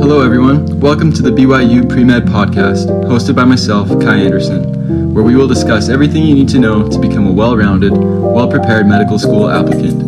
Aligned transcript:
Hello, 0.00 0.22
everyone. 0.22 0.80
Welcome 0.80 1.12
to 1.12 1.20
the 1.20 1.28
BYU 1.28 1.86
Pre 1.86 2.04
Med 2.04 2.24
Podcast, 2.24 2.86
hosted 3.04 3.36
by 3.36 3.44
myself, 3.44 3.90
Kai 4.00 4.16
Anderson, 4.16 5.12
where 5.12 5.22
we 5.22 5.36
will 5.36 5.46
discuss 5.46 5.90
everything 5.90 6.22
you 6.22 6.34
need 6.34 6.48
to 6.48 6.58
know 6.58 6.88
to 6.88 6.98
become 6.98 7.26
a 7.26 7.30
well 7.30 7.54
rounded, 7.54 7.92
well 7.92 8.50
prepared 8.50 8.86
medical 8.86 9.18
school 9.18 9.50
applicant. 9.50 10.00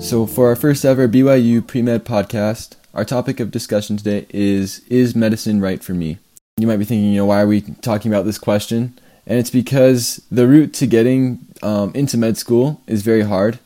So, 0.00 0.24
for 0.24 0.46
our 0.46 0.56
first 0.56 0.84
ever 0.84 1.08
BYU 1.08 1.66
Pre 1.66 1.82
Med 1.82 2.04
Podcast, 2.04 2.76
our 2.94 3.04
topic 3.04 3.40
of 3.40 3.50
discussion 3.50 3.96
today 3.96 4.26
is 4.30 4.82
Is 4.88 5.16
medicine 5.16 5.60
right 5.60 5.82
for 5.82 5.94
me? 5.94 6.18
You 6.58 6.68
might 6.68 6.76
be 6.76 6.84
thinking, 6.84 7.10
you 7.10 7.16
know, 7.16 7.26
why 7.26 7.42
are 7.42 7.48
we 7.48 7.62
talking 7.82 8.12
about 8.12 8.24
this 8.24 8.38
question? 8.38 8.96
And 9.26 9.40
it's 9.40 9.50
because 9.50 10.22
the 10.30 10.46
route 10.46 10.72
to 10.74 10.86
getting 10.86 11.40
um, 11.60 11.90
into 11.96 12.16
med 12.16 12.38
school 12.38 12.80
is 12.86 13.02
very 13.02 13.22
hard 13.22 13.58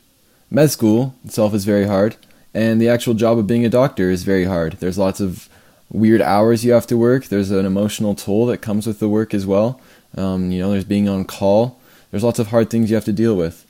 med 0.51 0.71
school 0.71 1.15
itself 1.25 1.55
is 1.55 1.65
very 1.65 1.87
hard, 1.87 2.17
and 2.53 2.81
the 2.81 2.89
actual 2.89 3.15
job 3.15 3.39
of 3.39 3.47
being 3.47 3.65
a 3.65 3.71
doctor 3.71 4.11
is 4.11 4.25
very 4.25 4.45
hard. 4.45 4.75
There's 4.75 4.99
lots 4.99 5.21
of 5.21 5.49
weird 5.91 6.23
hours 6.23 6.65
you 6.65 6.73
have 6.73 6.87
to 6.89 6.97
work. 6.97 7.27
There's 7.27 7.51
an 7.51 7.67
emotional 7.67 8.15
toll 8.15 8.47
that 8.47 8.59
comes 8.59 8.87
with 8.87 9.01
the 9.01 9.09
work 9.09 9.35
as 9.35 9.47
well. 9.47 9.81
Um, 10.17 10.51
you 10.51 10.61
know, 10.61 10.71
there's 10.71 10.85
being 10.85 11.09
on 11.09 11.25
call. 11.25 11.81
There's 12.11 12.25
lots 12.25 12.39
of 12.39 12.49
hard 12.49 12.71
things 12.71 12.91
you 12.91 12.97
have 12.97 13.05
to 13.05 13.13
deal 13.13 13.37
with. 13.37 13.67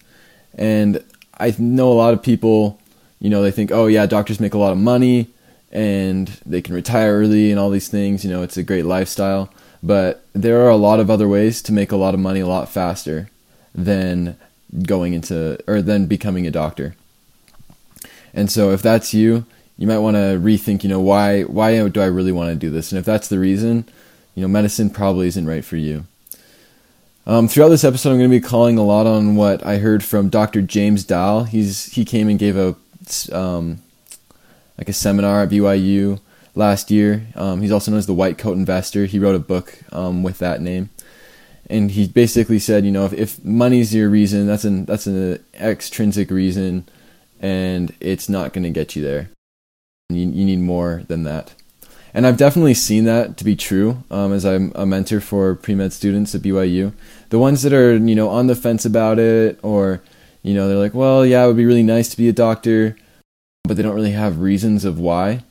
And 0.55 1.05
I 1.38 1.55
know 1.59 1.91
a 1.91 1.95
lot 1.95 2.15
of 2.15 2.23
people, 2.23 2.79
you 3.19 3.30
know, 3.30 3.43
they 3.43 3.51
think, 3.51 3.71
oh, 3.71 3.87
yeah, 3.87 4.07
doctors 4.07 4.41
make 4.41 4.55
a 4.55 4.59
lot 4.59 4.73
of 4.73 4.79
money 4.79 5.29
and 5.73 6.29
they 6.45 6.60
can 6.60 6.74
retire 6.74 7.21
early 7.21 7.51
and 7.51 7.60
all 7.60 7.71
these 7.71 7.88
things. 7.88 8.24
You 8.24 8.30
know, 8.30 8.43
it's 8.43 8.57
a 8.57 8.62
great 8.62 8.85
lifestyle. 8.85 9.52
But 9.83 10.24
there 10.33 10.60
are 10.62 10.71
a 10.71 10.77
lot 10.77 11.01
of 11.01 11.10
other 11.10 11.29
ways 11.29 11.62
to 11.62 11.73
make 11.73 11.93
a 11.93 11.97
lot 11.97 12.15
of 12.15 12.21
money 12.21 12.41
a 12.41 12.47
lot 12.47 12.69
faster 12.69 13.30
than 13.74 14.37
going 14.83 15.15
into 15.15 15.59
or 15.66 15.83
then 15.83 16.06
becoming 16.06 16.47
a 16.47 16.51
doctor. 16.51 16.95
And 18.33 18.51
so 18.51 18.70
if 18.70 18.83
that's 18.83 19.12
you, 19.12 19.45
you 19.76 19.87
might 19.87 19.99
want 19.99 20.16
to 20.16 20.38
rethink, 20.38 20.82
you 20.82 20.88
know, 20.88 21.01
why 21.01 21.43
why 21.43 21.88
do 21.88 22.01
I 22.01 22.07
really 22.07 22.32
want 22.32 22.51
to 22.51 22.57
do 22.57 22.71
this? 22.71 22.93
And 22.93 22.98
if 22.98 23.04
that's 23.04 23.29
the 23.29 23.38
reason, 23.38 23.88
you 24.35 24.43
know, 24.43 24.48
medicine 24.48 24.91
probably 24.91 25.26
isn't 25.29 25.46
right 25.46 25.65
for 25.65 25.76
you. 25.76 26.04
Um, 27.26 27.48
throughout 27.48 27.68
this 27.68 27.85
episode, 27.85 28.10
I'm 28.10 28.18
going 28.18 28.30
to 28.30 28.37
be 28.37 28.46
calling 28.46 28.79
a 28.79 28.85
lot 28.85 29.07
on 29.07 29.37
what 29.37 29.65
I 29.65 29.79
heard 29.79 30.02
from 30.02 30.29
Dr. 30.29 30.63
James 30.63 31.04
Dahle. 31.04 31.48
He's 31.48 31.93
he 31.93 32.04
came 32.04 32.29
and 32.29 32.38
gave 32.38 32.57
a 32.57 32.76
um, 33.32 33.82
like 34.79 34.88
a 34.88 34.93
seminar 34.93 35.43
at 35.43 35.51
BYU 35.51 36.21
last 36.54 36.91
year. 36.91 37.26
Um, 37.35 37.60
he's 37.60 37.73
also 37.73 37.91
known 37.91 37.98
as 37.98 38.07
the 38.07 38.15
White 38.15 38.38
Coat 38.38 38.57
Investor. 38.57 39.07
He 39.07 39.18
wrote 39.18 39.35
a 39.35 39.41
book 39.41 39.79
um, 39.93 40.23
with 40.23 40.38
that 40.38 40.60
name 40.60 40.91
and 41.71 41.93
he 41.93 42.09
basically 42.09 42.59
said, 42.59 42.85
you 42.85 42.90
know, 42.90 43.04
if, 43.04 43.13
if 43.13 43.45
money's 43.45 43.95
your 43.95 44.10
reason, 44.10 44.46
that's 44.46 44.65
an 44.65 44.85
that's 44.85 45.07
an 45.07 45.43
extrinsic 45.54 46.30
reason, 46.30 46.87
and 47.40 47.95
it's 48.01 48.29
not 48.29 48.52
going 48.52 48.65
to 48.65 48.71
get 48.71 48.96
you 48.96 49.02
there. 49.02 49.30
You 50.10 50.29
you 50.29 50.45
need 50.45 50.59
more 50.59 51.04
than 51.07 51.23
that, 51.23 51.54
and 52.13 52.26
I've 52.26 52.37
definitely 52.37 52.74
seen 52.74 53.04
that 53.04 53.37
to 53.37 53.45
be 53.45 53.54
true. 53.54 54.02
Um, 54.10 54.32
as 54.32 54.45
I'm 54.45 54.73
a 54.74 54.85
mentor 54.85 55.21
for 55.21 55.54
pre 55.54 55.74
med 55.76 55.93
students 55.93 56.35
at 56.35 56.43
BYU, 56.43 56.93
the 57.30 57.38
ones 57.38 57.63
that 57.63 57.73
are 57.73 57.96
you 57.96 58.16
know 58.16 58.29
on 58.29 58.48
the 58.48 58.57
fence 58.57 58.85
about 58.85 59.21
it, 59.21 59.59
or 59.63 60.02
you 60.43 60.54
know 60.54 60.68
they're 60.68 60.76
like, 60.76 60.95
well, 60.95 61.24
yeah, 61.24 61.45
it 61.45 61.46
would 61.46 61.57
be 61.57 61.66
really 61.66 61.85
nice 61.85 62.09
to 62.10 62.16
be 62.16 62.29
a 62.29 62.32
doctor, 62.32 62.96
but 63.63 63.76
they 63.76 63.82
don't 63.82 63.95
really 63.95 64.10
have 64.10 64.41
reasons 64.41 64.84
of 64.84 64.98
why 64.98 65.44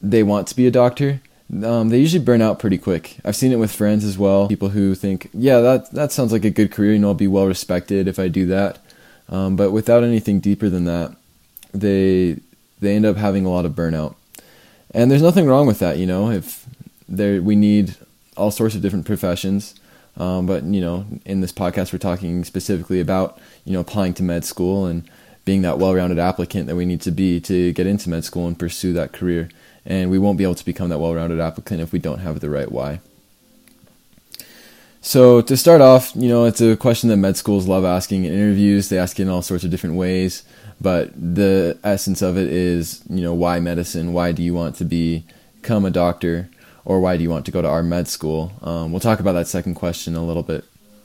they 0.00 0.22
want 0.22 0.48
to 0.48 0.56
be 0.56 0.66
a 0.66 0.70
doctor 0.70 1.20
um, 1.64 1.88
they 1.88 1.98
usually 1.98 2.22
burn 2.22 2.42
out 2.42 2.58
pretty 2.58 2.78
quick. 2.78 3.16
I've 3.24 3.36
seen 3.36 3.52
it 3.52 3.58
with 3.58 3.72
friends 3.72 4.04
as 4.04 4.18
well. 4.18 4.48
People 4.48 4.68
who 4.68 4.94
think, 4.94 5.30
yeah, 5.32 5.60
that 5.60 5.90
that 5.92 6.12
sounds 6.12 6.32
like 6.32 6.44
a 6.44 6.50
good 6.50 6.70
career. 6.70 6.92
You 6.92 6.98
know, 6.98 7.08
I'll 7.08 7.14
be 7.14 7.26
well 7.26 7.46
respected 7.46 8.06
if 8.06 8.18
I 8.18 8.28
do 8.28 8.46
that. 8.46 8.78
Um, 9.30 9.56
but 9.56 9.72
without 9.72 10.04
anything 10.04 10.40
deeper 10.40 10.68
than 10.68 10.84
that, 10.84 11.16
they 11.72 12.38
they 12.80 12.94
end 12.94 13.06
up 13.06 13.16
having 13.16 13.46
a 13.46 13.50
lot 13.50 13.64
of 13.64 13.72
burnout. 13.72 14.14
And 14.92 15.10
there's 15.10 15.22
nothing 15.22 15.46
wrong 15.46 15.66
with 15.66 15.78
that. 15.78 15.98
You 15.98 16.06
know, 16.06 16.30
if 16.30 16.66
there 17.08 17.40
we 17.40 17.56
need 17.56 17.96
all 18.36 18.50
sorts 18.50 18.74
of 18.74 18.82
different 18.82 19.06
professions. 19.06 19.74
Um, 20.16 20.46
but 20.46 20.64
you 20.64 20.80
know, 20.80 21.06
in 21.24 21.40
this 21.40 21.52
podcast, 21.52 21.92
we're 21.92 21.98
talking 21.98 22.44
specifically 22.44 23.00
about 23.00 23.38
you 23.64 23.72
know 23.72 23.80
applying 23.80 24.14
to 24.14 24.22
med 24.22 24.44
school 24.44 24.86
and 24.86 25.08
being 25.48 25.62
that 25.62 25.78
well-rounded 25.78 26.18
applicant 26.18 26.66
that 26.66 26.76
we 26.76 26.84
need 26.84 27.00
to 27.00 27.10
be 27.10 27.40
to 27.40 27.72
get 27.72 27.86
into 27.86 28.10
med 28.10 28.22
school 28.22 28.46
and 28.46 28.58
pursue 28.58 28.92
that 28.92 29.14
career 29.14 29.48
and 29.86 30.10
we 30.10 30.18
won't 30.18 30.36
be 30.36 30.44
able 30.44 30.54
to 30.54 30.64
become 30.72 30.90
that 30.90 30.98
well-rounded 30.98 31.40
applicant 31.40 31.80
if 31.80 31.90
we 31.90 31.98
don't 31.98 32.18
have 32.18 32.40
the 32.40 32.50
right 32.50 32.70
why. 32.70 33.00
So 35.00 35.40
to 35.40 35.56
start 35.56 35.80
off, 35.80 36.12
you 36.14 36.28
know, 36.28 36.44
it's 36.44 36.60
a 36.60 36.76
question 36.76 37.08
that 37.08 37.16
med 37.16 37.38
schools 37.38 37.66
love 37.66 37.82
asking 37.82 38.24
in 38.24 38.34
interviews. 38.34 38.90
They 38.90 38.98
ask 38.98 39.18
it 39.18 39.22
in 39.22 39.30
all 39.30 39.40
sorts 39.40 39.64
of 39.64 39.70
different 39.70 39.96
ways, 39.96 40.42
but 40.82 41.10
the 41.14 41.78
essence 41.82 42.20
of 42.20 42.36
it 42.36 42.48
is, 42.48 43.02
you 43.08 43.22
know, 43.22 43.32
why 43.32 43.58
medicine? 43.58 44.12
Why 44.12 44.32
do 44.32 44.42
you 44.42 44.52
want 44.52 44.76
to 44.76 44.84
be, 44.84 45.24
become 45.62 45.86
a 45.86 45.90
doctor, 45.90 46.50
or 46.84 47.00
why 47.00 47.16
do 47.16 47.22
you 47.22 47.30
want 47.30 47.46
to 47.46 47.52
go 47.52 47.62
to 47.62 47.68
our 47.68 47.82
med 47.82 48.06
school? 48.06 48.52
Um, 48.60 48.92
we'll 48.92 49.00
talk 49.00 49.20
about 49.20 49.32
that 49.32 49.48
second 49.48 49.76
question 49.76 50.14
a 50.14 50.26
little 50.26 50.42
bit 50.42 50.64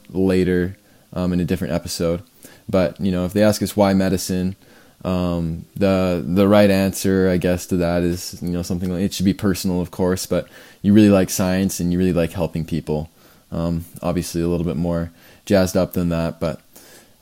later 0.10 0.76
um, 1.14 1.32
in 1.32 1.40
a 1.40 1.46
different 1.46 1.74
episode. 1.74 2.24
But 2.70 3.00
you 3.00 3.12
know, 3.12 3.26
if 3.26 3.34
they 3.34 3.44
ask 3.44 3.62
us 3.62 3.76
why 3.76 3.94
medicine, 3.94 4.56
um, 5.04 5.66
the 5.76 6.24
the 6.26 6.48
right 6.48 6.70
answer, 6.70 7.30
I 7.30 7.38
guess, 7.38 7.66
to 7.68 7.78
that 7.78 8.04
is 8.04 8.42
you 8.42 8.50
know 8.50 8.62
something 8.62 8.92
like 8.92 9.02
it 9.02 9.14
should 9.14 9.26
be 9.26 9.34
personal, 9.34 9.82
of 9.82 9.92
course, 9.92 10.26
but 10.26 10.48
you 10.82 10.94
really 10.94 11.10
like 11.10 11.30
science 11.30 11.80
and 11.80 11.92
you 11.92 12.00
really 12.00 12.14
like 12.14 12.32
helping 12.32 12.66
people. 12.66 13.10
Um, 13.52 13.86
obviously, 14.02 14.42
a 14.42 14.48
little 14.48 14.66
bit 14.66 14.78
more 14.78 15.12
jazzed 15.46 15.76
up 15.76 15.94
than 15.94 16.10
that, 16.10 16.40
but 16.40 16.62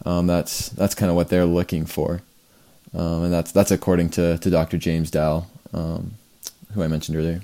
um, 0.05 0.27
that's 0.27 0.69
that's 0.69 0.95
kind 0.95 1.09
of 1.09 1.15
what 1.15 1.29
they're 1.29 1.45
looking 1.45 1.85
for, 1.85 2.21
um, 2.93 3.23
and 3.23 3.33
that's 3.33 3.51
that's 3.51 3.71
according 3.71 4.09
to 4.11 4.37
to 4.37 4.49
Dr. 4.49 4.77
James 4.77 5.09
Dahle, 5.09 5.45
um, 5.73 6.13
who 6.73 6.83
I 6.83 6.87
mentioned 6.87 7.17
earlier. 7.17 7.41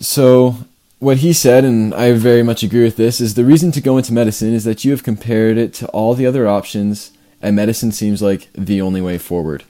So 0.00 0.56
what 1.02 1.16
he 1.16 1.32
said, 1.32 1.64
and 1.64 1.92
I 1.92 2.12
very 2.12 2.44
much 2.44 2.62
agree 2.62 2.84
with 2.84 2.96
this, 2.96 3.20
is 3.20 3.34
the 3.34 3.44
reason 3.44 3.72
to 3.72 3.80
go 3.80 3.96
into 3.96 4.12
medicine 4.12 4.54
is 4.54 4.62
that 4.62 4.84
you 4.84 4.92
have 4.92 5.02
compared 5.02 5.58
it 5.58 5.74
to 5.74 5.88
all 5.88 6.14
the 6.14 6.26
other 6.26 6.46
options 6.46 7.10
and 7.40 7.56
medicine 7.56 7.90
seems 7.90 8.22
like 8.22 8.48
the 8.52 8.80
only 8.80 9.00
way 9.00 9.18
forward. 9.18 9.64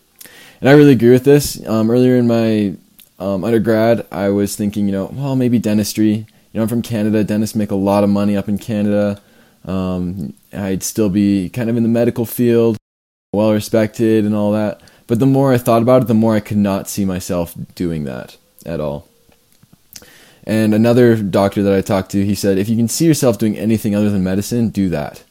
And 0.61 0.69
I 0.69 0.75
really 0.75 0.93
agree 0.93 1.09
with 1.09 1.25
this. 1.25 1.67
Um, 1.67 1.91
earlier 1.91 2.17
in 2.17 2.27
my 2.27 2.75
um, 3.19 3.45
undergrad, 3.45 4.07
I 4.13 4.29
was 4.29 4.57
thinking, 4.57 4.85
you 4.85 4.93
know, 4.93 5.07
well, 5.11 5.35
maybe 5.35 5.59
dentistry. 5.59 6.11
You 6.11 6.27
know, 6.53 6.65
I'm 6.65 6.69
from 6.69 6.83
Canada. 6.83 7.25
Dentists 7.25 7.57
make 7.57 7.71
a 7.71 7.77
lot 7.77 8.05
of 8.05 8.11
money 8.11 8.37
up 8.37 8.47
in 8.47 8.59
Canada. 8.59 9.19
Um, 9.65 10.35
I'd 10.53 10.83
still 10.83 11.09
be 11.09 11.49
kind 11.49 11.71
of 11.71 11.79
in 11.79 11.83
the 11.83 11.89
medical 11.89 12.27
field, 12.27 12.77
well 13.33 13.55
respected 13.55 14.27
and 14.27 14.35
all 14.35 14.53
that. 14.53 14.83
But 15.07 15.19
the 15.19 15.25
more 15.25 15.55
I 15.55 15.57
thought 15.57 15.81
about 15.81 16.03
it, 16.03 16.09
the 16.09 16.15
more 16.15 16.35
I 16.35 16.41
could 16.41 16.59
not 16.59 16.91
see 16.91 17.07
myself 17.07 17.55
doing 17.75 18.05
that 18.05 18.37
at 18.67 18.81
all. 18.81 19.09
And 20.45 20.75
another 20.75 21.17
doctor 21.17 21.63
that 21.63 21.73
I 21.73 21.81
talked 21.81 22.11
to, 22.13 22.25
he 22.25 22.35
said, 22.35 22.59
if 22.59 22.69
you 22.69 22.77
can 22.77 22.89
see 22.89 23.07
yourself 23.07 23.39
doing 23.39 23.57
anything 23.57 23.95
other 23.95 24.11
than 24.11 24.25
medicine, 24.25 24.71
do 24.71 24.89
that 24.89 25.23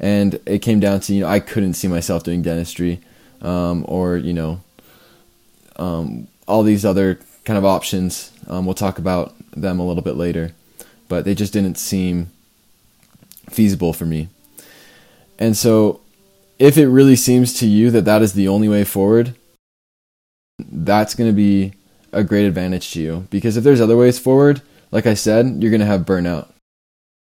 and 0.00 0.40
it 0.46 0.60
came 0.60 0.80
down 0.80 0.98
to 1.00 1.14
you 1.14 1.20
know 1.20 1.28
I 1.28 1.38
couldn't 1.38 1.74
see 1.74 1.86
myself 1.86 2.24
doing 2.24 2.42
dentistry, 2.42 3.00
um, 3.42 3.84
or 3.86 4.16
you 4.16 4.32
know, 4.32 4.60
um, 5.76 6.26
all 6.48 6.62
these 6.62 6.84
other 6.84 7.20
kind 7.44 7.58
of 7.58 7.64
options. 7.64 8.32
Um, 8.48 8.64
we'll 8.64 8.74
talk 8.74 8.98
about 8.98 9.34
them 9.52 9.78
a 9.78 9.86
little 9.86 10.02
bit 10.02 10.16
later, 10.16 10.52
but 11.08 11.24
they 11.24 11.34
just 11.34 11.52
didn't 11.52 11.76
seem 11.76 12.30
feasible 13.50 13.92
for 13.92 14.06
me. 14.06 14.28
And 15.38 15.56
so, 15.56 16.00
if 16.58 16.78
it 16.78 16.88
really 16.88 17.16
seems 17.16 17.52
to 17.60 17.66
you 17.66 17.90
that 17.90 18.06
that 18.06 18.22
is 18.22 18.32
the 18.32 18.48
only 18.48 18.68
way 18.68 18.84
forward, 18.84 19.34
that's 20.58 21.14
going 21.14 21.28
to 21.28 21.36
be 21.36 21.74
a 22.12 22.24
great 22.24 22.46
advantage 22.46 22.92
to 22.92 23.00
you 23.00 23.26
because 23.30 23.56
if 23.56 23.64
there's 23.64 23.80
other 23.80 23.96
ways 23.96 24.18
forward, 24.18 24.62
like 24.90 25.06
I 25.06 25.14
said, 25.14 25.56
you're 25.60 25.70
going 25.70 25.80
to 25.80 25.86
have 25.86 26.02
burnout. 26.02 26.48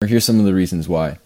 Here's 0.04 0.24
some 0.24 0.38
of 0.38 0.46
the 0.46 0.54
reasons 0.54 0.88
why. 0.88 1.18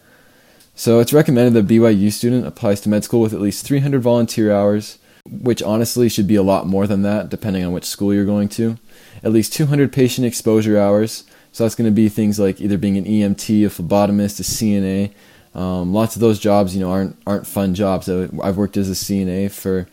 So 0.75 0.99
it's 0.99 1.13
recommended 1.13 1.55
that 1.55 1.73
BYU 1.73 2.11
student 2.11 2.47
applies 2.47 2.81
to 2.81 2.89
med 2.89 3.05
school 3.05 3.21
with 3.21 3.33
at 3.33 3.41
least 3.41 3.65
300 3.65 4.03
volunteer 4.03 4.53
hours, 4.53 4.99
which 5.29 5.63
honestly 5.63 6.09
should 6.09 6.27
be 6.27 6.35
a 6.35 6.43
lot 6.43 6.67
more 6.67 6.87
than 6.87 7.03
that 7.03 7.29
depending 7.29 7.65
on 7.65 7.73
which 7.73 7.85
school 7.85 8.13
you're 8.13 8.25
going 8.25 8.49
to. 8.51 8.77
At 9.23 9.33
least 9.33 9.53
200 9.53 9.93
patient 9.93 10.27
exposure 10.27 10.79
hours. 10.79 11.25
So 11.53 11.63
that's 11.63 11.77
going 11.77 11.89
to 11.89 11.95
be 11.95 12.09
things 12.09 12.41
like 12.41 12.61
either 12.61 12.77
being 12.77 12.97
an 12.97 13.05
EMT, 13.05 13.65
a 13.65 13.69
phlebotomist, 13.69 14.41
a 14.41 14.43
CNA. 14.43 15.13
Um, 15.55 15.93
lots 15.95 16.17
of 16.17 16.21
those 16.21 16.41
jobs, 16.41 16.75
you 16.75 16.81
know, 16.81 16.91
aren't 16.91 17.17
aren't 17.29 17.47
fun 17.47 17.77
jobs. 17.77 18.09
I've 18.09 18.57
worked 18.57 18.77
as 18.77 18.91
a 18.91 18.95
CNA 18.95 19.53
for 19.53 19.87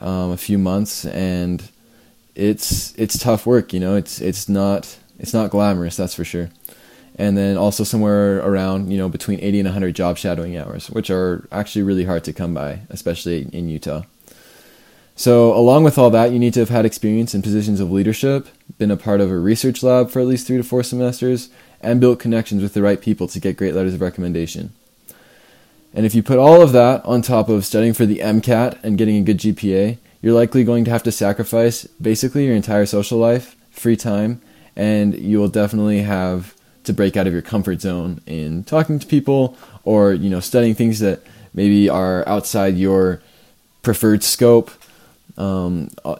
um, 0.00 0.32
a 0.32 0.36
few 0.36 0.58
months, 0.58 1.04
and 1.04 1.62
it's 2.34 2.94
it's 2.96 3.18
tough 3.18 3.46
work. 3.46 3.72
You 3.72 3.80
know, 3.80 3.96
it's 3.96 4.20
it's 4.20 4.48
not 4.48 4.98
it's 5.18 5.34
not 5.34 5.50
glamorous, 5.50 5.96
that's 5.96 6.14
for 6.14 6.24
sure. 6.24 6.50
And 7.16 7.36
then 7.36 7.56
also 7.56 7.84
somewhere 7.84 8.38
around 8.38 8.90
you 8.90 8.98
know 8.98 9.08
between 9.08 9.40
80 9.40 9.60
and 9.60 9.66
100 9.68 9.94
job 9.94 10.18
shadowing 10.18 10.56
hours 10.56 10.90
which 10.90 11.10
are 11.10 11.46
actually 11.52 11.82
really 11.82 12.04
hard 12.04 12.24
to 12.24 12.32
come 12.32 12.54
by 12.54 12.80
especially 12.90 13.48
in 13.52 13.68
utah. 13.68 14.02
So 15.16 15.54
along 15.54 15.84
with 15.84 15.96
all 15.96 16.10
that 16.10 16.32
you 16.32 16.40
need 16.40 16.54
to 16.54 16.60
have 16.60 16.70
had 16.70 16.84
experience 16.84 17.32
in 17.32 17.42
positions 17.42 17.78
of 17.78 17.92
leadership 17.92 18.48
been 18.78 18.90
a 18.90 18.96
part 18.96 19.20
of 19.20 19.30
a 19.30 19.38
research 19.38 19.82
lab 19.84 20.10
for 20.10 20.18
at 20.20 20.26
least 20.26 20.48
three 20.48 20.56
to 20.56 20.64
four 20.64 20.82
semesters 20.82 21.50
and 21.80 22.00
built 22.00 22.18
connections 22.18 22.62
with 22.62 22.74
the 22.74 22.82
right 22.82 23.00
people 23.00 23.28
to 23.28 23.38
get 23.38 23.56
great 23.56 23.74
letters 23.74 23.94
of 23.94 24.00
recommendation. 24.00 24.72
And 25.92 26.04
if 26.04 26.14
you 26.14 26.22
put 26.24 26.38
all 26.38 26.60
of 26.60 26.72
that 26.72 27.04
on 27.04 27.22
top 27.22 27.48
of 27.48 27.64
studying 27.64 27.92
for 27.92 28.06
the 28.06 28.18
MCAT 28.18 28.82
and 28.82 28.98
getting 28.98 29.16
a 29.16 29.22
good 29.22 29.38
GPA, 29.38 29.98
you're 30.24 30.32
likely 30.32 30.64
going 30.64 30.86
to 30.86 30.90
have 30.90 31.02
to 31.02 31.12
sacrifice 31.12 31.84
basically 32.00 32.46
your 32.46 32.56
entire 32.56 32.86
social 32.86 33.18
life, 33.18 33.56
free 33.70 33.94
time, 33.94 34.40
and 34.74 35.14
you 35.14 35.38
will 35.38 35.50
definitely 35.50 36.00
have 36.00 36.54
to 36.84 36.94
break 36.94 37.14
out 37.14 37.26
of 37.26 37.32
your 37.34 37.42
comfort 37.42 37.82
zone 37.82 38.22
in 38.24 38.64
talking 38.64 38.98
to 38.98 39.06
people 39.06 39.54
or, 39.82 40.14
you 40.14 40.30
know, 40.30 40.40
studying 40.40 40.74
things 40.74 40.98
that 41.00 41.20
maybe 41.52 41.90
are 41.90 42.26
outside 42.26 42.74
your 42.74 43.20
preferred 43.82 44.22
scope, 44.22 44.70
um, 45.36 45.90
uh, 46.06 46.16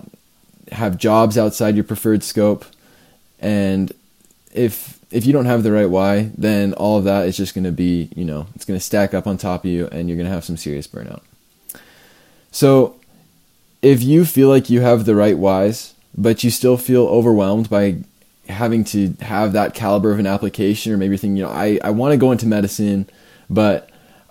have 0.70 0.98
jobs 0.98 1.38
outside 1.38 1.74
your 1.74 1.84
preferred 1.84 2.22
scope, 2.22 2.66
and 3.40 3.90
if 4.52 5.00
if 5.10 5.24
you 5.24 5.32
don't 5.32 5.46
have 5.46 5.62
the 5.62 5.72
right 5.72 5.88
why, 5.88 6.30
then 6.36 6.74
all 6.74 6.98
of 6.98 7.04
that 7.04 7.26
is 7.26 7.38
just 7.38 7.54
going 7.54 7.64
to 7.64 7.72
be, 7.72 8.10
you 8.14 8.26
know, 8.26 8.48
it's 8.54 8.66
going 8.66 8.78
to 8.78 8.84
stack 8.84 9.14
up 9.14 9.26
on 9.26 9.38
top 9.38 9.64
of 9.64 9.70
you 9.70 9.86
and 9.92 10.10
you're 10.10 10.16
going 10.16 10.26
to 10.26 10.34
have 10.34 10.44
some 10.44 10.58
serious 10.58 10.86
burnout. 10.86 11.22
So, 12.50 12.96
if 13.84 14.02
you 14.02 14.24
feel 14.24 14.48
like 14.48 14.70
you 14.70 14.80
have 14.80 15.04
the 15.04 15.14
right 15.14 15.36
whys, 15.36 15.94
but 16.16 16.42
you 16.42 16.50
still 16.50 16.76
feel 16.76 17.06
overwhelmed 17.06 17.68
by 17.68 17.98
having 18.48 18.84
to 18.84 19.14
have 19.20 19.52
that 19.52 19.74
caliber 19.74 20.12
of 20.12 20.18
an 20.18 20.26
application, 20.26 20.92
or 20.92 20.96
maybe 20.96 21.10
you're 21.10 21.18
thinking, 21.18 21.36
you 21.36 21.44
know, 21.44 21.50
I, 21.50 21.78
I 21.82 21.90
want 21.90 22.12
to 22.12 22.16
go 22.16 22.32
into 22.32 22.46
medicine, 22.46 23.08
but 23.48 23.90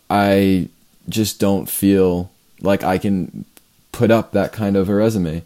I 0.10 0.70
just 1.10 1.40
don't 1.40 1.70
feel 1.70 2.32
like 2.62 2.84
I 2.84 2.98
can 2.98 3.46
put 3.92 4.12
up 4.12 4.32
that 4.32 4.52
kind 4.54 4.76
of 4.76 4.90
a 4.90 4.96
resume, 4.96 5.44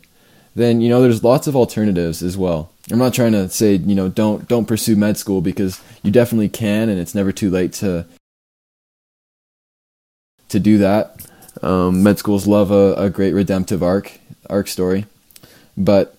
then, 0.56 0.82
you 0.82 0.90
know, 0.90 1.02
there's 1.02 1.24
lots 1.24 1.48
of 1.48 1.56
alternatives 1.56 2.22
as 2.24 2.38
well. 2.38 2.72
I'm 2.92 3.00
not 3.00 3.14
trying 3.14 3.34
to 3.34 3.50
say 3.50 3.76
you 3.76 3.96
know 3.96 4.08
don't 4.08 4.48
don't 4.48 4.66
pursue 4.66 4.96
med 4.96 5.18
school 5.18 5.42
because 5.42 5.82
you 6.04 6.12
definitely 6.12 6.50
can, 6.50 6.88
and 6.88 7.00
it's 7.00 7.14
never 7.14 7.32
too 7.32 7.50
late 7.50 7.74
to 7.74 8.06
to 10.50 10.60
do 10.60 10.78
that. 10.78 11.18
Um, 11.62 12.04
med 12.04 12.20
schools 12.20 12.48
love 12.48 12.72
a, 12.72 12.94
a 12.96 13.10
great 13.10 13.34
redemptive 13.34 13.84
arc 13.84 14.20
arc 14.50 14.68
story, 14.68 15.06
but 15.76 16.16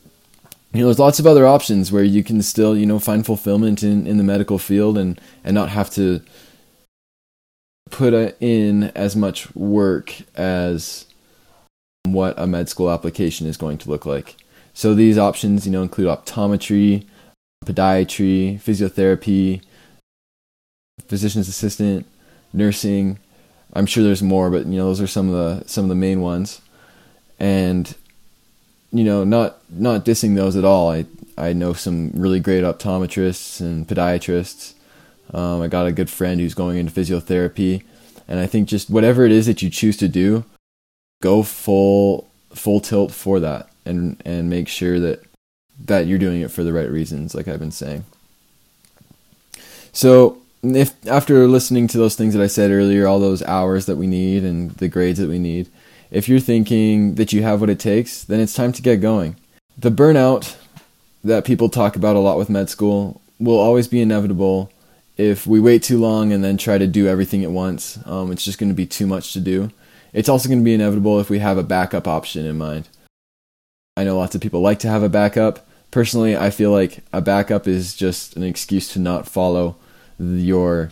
you 0.73 0.81
know 0.81 0.87
there's 0.87 0.99
lots 0.99 1.19
of 1.19 1.27
other 1.27 1.47
options 1.47 1.91
where 1.93 2.05
you 2.05 2.23
can 2.23 2.43
still 2.43 2.77
you 2.77 2.87
know 2.87 2.99
find 2.99 3.25
fulfillment 3.25 3.83
in, 3.83 4.07
in 4.07 4.17
the 4.17 4.25
medical 4.25 4.59
field 4.59 4.99
and 4.99 5.21
and 5.45 5.55
not 5.55 5.69
have 5.69 5.91
to 5.91 6.21
put 7.91 8.37
in 8.41 8.85
as 8.95 9.17
much 9.17 9.55
work 9.55 10.15
as 10.37 11.07
what 12.05 12.39
a 12.39 12.47
med 12.47 12.69
school 12.69 12.91
application 12.91 13.47
is 13.47 13.57
going 13.57 13.79
to 13.79 13.89
look 13.89 14.07
like. 14.07 14.37
So 14.75 14.95
these 14.95 15.19
options, 15.19 15.67
you 15.67 15.73
know, 15.73 15.83
include 15.83 16.09
optometry, 16.09 17.05
podiatry, 17.65 18.61
physiotherapy, 18.61 19.63
physician's 21.09 21.49
assistant, 21.49 22.07
nursing. 22.53 23.19
I'm 23.73 23.87
sure 23.87 24.03
there's 24.03 24.23
more, 24.23 24.51
but 24.51 24.67
you 24.67 24.79
know, 24.79 24.87
those 24.87 25.01
are 25.01 25.07
some 25.07 25.29
of 25.29 25.35
the 25.35 25.69
some 25.69 25.85
of 25.85 25.89
the 25.89 25.95
main 25.95 26.21
ones. 26.21 26.61
And 27.39 27.95
you 28.93 29.05
know, 29.05 29.25
not 29.25 29.59
not 29.71 30.05
dissing 30.05 30.35
those 30.35 30.57
at 30.57 30.65
all. 30.65 30.91
I 30.91 31.07
I 31.37 31.53
know 31.53 31.73
some 31.73 32.11
really 32.15 32.41
great 32.41 32.65
optometrists 32.65 33.61
and 33.61 33.87
podiatrists. 33.87 34.75
Um, 35.33 35.61
I 35.61 35.69
got 35.69 35.87
a 35.87 35.93
good 35.93 36.09
friend 36.09 36.41
who's 36.41 36.55
going 36.55 36.79
into 36.79 36.93
physiotherapy, 36.93 37.83
and 38.27 38.41
I 38.41 38.47
think 38.47 38.69
just 38.69 38.89
whatever 38.89 39.25
it 39.25 39.33
is 39.33 39.47
that 39.47 39.61
you 39.61 39.69
choose 39.69 39.97
to 39.99 40.09
do, 40.09 40.45
go 41.23 41.43
full 41.43 42.29
full 42.55 42.81
tilt 42.81 43.13
for 43.13 43.39
that 43.41 43.69
and 43.85 44.21
and 44.25 44.49
make 44.49 44.69
sure 44.69 44.99
that 44.99 45.23
that 45.87 46.07
you're 46.07 46.19
doing 46.19 46.41
it 46.41 46.51
for 46.51 46.65
the 46.65 46.73
right 46.73 46.91
reasons 46.91 47.35
like 47.35 47.47
I've 47.47 47.61
been 47.61 47.71
saying. 47.71 48.05
So, 49.93 50.39
if 50.63 50.95
after 51.07 51.47
listening 51.47 51.87
to 51.89 51.99
those 51.99 52.17
things 52.17 52.35
that 52.35 52.43
I 52.43 52.47
said 52.47 52.71
earlier, 52.71 53.07
all 53.07 53.21
those 53.21 53.43
hours 53.43 53.87
that 53.87 53.97
we 53.97 54.07
need 54.07 54.45
and 54.45 54.71
the 54.73 54.89
grades 54.89 55.19
that 55.19 55.29
we 55.29 55.39
need, 55.39 55.69
if 56.11 56.29
you're 56.29 56.41
thinking 56.41 57.15
that 57.17 57.33
you 57.33 57.43
have 57.43 57.61
what 57.61 57.71
it 57.71 57.79
takes, 57.79 58.25
then 58.25 58.41
it's 58.41 58.55
time 58.55 58.73
to 58.73 58.83
get 58.83 59.01
going. 59.01 59.37
The 59.77 59.91
burnout 59.91 60.57
that 61.23 61.45
people 61.45 61.69
talk 61.69 61.97
about 61.97 62.17
a 62.17 62.21
lot 62.21 62.39
with 62.39 62.51
med 62.51 62.71
school 62.71 63.21
will 63.39 63.59
always 63.59 63.89
be 63.89 64.01
inevitable 64.01 64.73
if 65.17 65.47
we 65.47 65.61
wait 65.61 65.83
too 65.83 65.99
long 65.99 66.33
and 66.33 66.43
then 66.43 66.57
try 66.57 66.79
to 66.79 66.87
do 66.87 67.07
everything 67.07 67.45
at 67.45 67.51
once. 67.51 67.99
Um, 68.07 68.33
it's 68.33 68.45
just 68.45 68.59
going 68.59 68.71
to 68.71 68.75
be 68.75 68.87
too 68.87 69.07
much 69.07 69.33
to 69.33 69.41
do. 69.41 69.71
It's 70.13 70.29
also 70.29 70.49
going 70.49 70.61
to 70.61 70.65
be 70.65 70.75
inevitable 70.75 71.21
if 71.21 71.29
we 71.29 71.41
have 71.41 71.59
a 71.59 71.63
backup 71.63 72.09
option 72.09 72.47
in 72.47 72.57
mind. 72.57 72.89
I 73.97 74.05
know 74.05 74.17
lots 74.17 74.35
of 74.35 74.41
people 74.41 74.61
like 74.61 74.79
to 74.81 74.89
have 74.89 75.03
a 75.03 75.09
backup. 75.09 75.67
Personally, 75.91 76.37
I 76.37 76.51
feel 76.51 76.71
like 76.71 77.05
a 77.13 77.21
backup 77.21 77.67
is 77.67 77.95
just 77.95 78.37
an 78.37 78.43
excuse 78.43 78.93
to 78.93 78.99
not 78.99 79.29
follow 79.29 79.77
your 80.19 80.91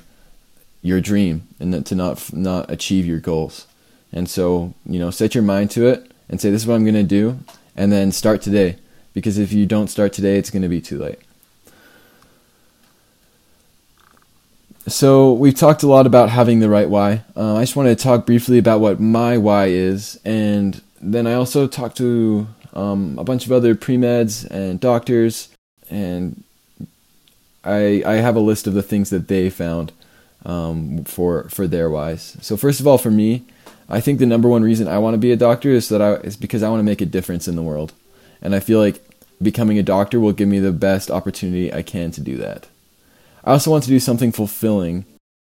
your 0.82 1.00
dream 1.00 1.46
and 1.58 1.84
to 1.86 1.94
not 1.94 2.32
not 2.32 2.70
achieve 2.70 3.06
your 3.06 3.20
goals. 3.20 3.66
And 4.12 4.28
so, 4.28 4.74
you 4.86 4.98
know, 4.98 5.10
set 5.10 5.34
your 5.34 5.42
mind 5.42 5.70
to 5.72 5.86
it 5.86 6.10
and 6.28 6.40
say 6.40 6.50
this 6.50 6.62
is 6.62 6.66
what 6.66 6.74
I'm 6.74 6.84
going 6.84 6.94
to 6.94 7.02
do 7.02 7.38
and 7.74 7.92
then 7.92 8.12
start 8.12 8.40
today 8.40 8.76
because 9.12 9.38
if 9.38 9.52
you 9.52 9.66
don't 9.66 9.88
start 9.88 10.12
today, 10.12 10.38
it's 10.38 10.50
going 10.50 10.62
to 10.62 10.68
be 10.68 10.80
too 10.80 10.98
late. 10.98 11.18
So 14.88 15.32
we've 15.32 15.54
talked 15.54 15.82
a 15.82 15.88
lot 15.88 16.06
about 16.06 16.28
having 16.28 16.60
the 16.60 16.68
right 16.68 16.88
why. 16.88 17.24
Uh, 17.34 17.56
I 17.56 17.62
just 17.62 17.74
want 17.74 17.88
to 17.88 17.96
talk 17.96 18.24
briefly 18.24 18.58
about 18.58 18.80
what 18.80 19.00
my 19.00 19.36
why 19.36 19.66
is, 19.66 20.20
and 20.24 20.80
then 21.00 21.26
I 21.26 21.34
also 21.34 21.66
talked 21.66 21.96
to 21.96 22.46
um, 22.72 23.18
a 23.18 23.24
bunch 23.24 23.46
of 23.46 23.52
other 23.52 23.74
pre-meds 23.74 24.48
and 24.48 24.78
doctors, 24.78 25.48
and 25.90 26.44
I 27.66 28.02
I 28.06 28.14
have 28.14 28.36
a 28.36 28.40
list 28.40 28.66
of 28.66 28.74
the 28.74 28.82
things 28.82 29.10
that 29.10 29.28
they 29.28 29.50
found 29.50 29.92
um, 30.44 31.04
for 31.04 31.48
for 31.50 31.66
their 31.66 31.90
whys. 31.90 32.36
So 32.40 32.56
first 32.56 32.80
of 32.80 32.86
all, 32.86 32.98
for 32.98 33.10
me, 33.10 33.44
I 33.88 34.00
think 34.00 34.18
the 34.18 34.26
number 34.26 34.48
one 34.48 34.62
reason 34.62 34.88
I 34.88 34.98
want 34.98 35.14
to 35.14 35.18
be 35.18 35.32
a 35.32 35.36
doctor 35.36 35.70
is 35.70 35.88
that 35.88 36.00
I 36.00 36.14
is 36.16 36.36
because 36.36 36.62
I 36.62 36.68
want 36.68 36.80
to 36.80 36.84
make 36.84 37.00
a 37.00 37.06
difference 37.06 37.48
in 37.48 37.56
the 37.56 37.62
world, 37.62 37.92
and 38.40 38.54
I 38.54 38.60
feel 38.60 38.78
like 38.78 39.02
becoming 39.42 39.78
a 39.78 39.82
doctor 39.82 40.18
will 40.18 40.32
give 40.32 40.48
me 40.48 40.60
the 40.60 40.72
best 40.72 41.10
opportunity 41.10 41.72
I 41.72 41.82
can 41.82 42.10
to 42.12 42.20
do 42.20 42.36
that. 42.38 42.68
I 43.44 43.52
also 43.52 43.70
want 43.70 43.84
to 43.84 43.90
do 43.90 44.00
something 44.00 44.32
fulfilling 44.32 45.04